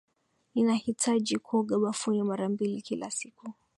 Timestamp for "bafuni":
1.79-2.23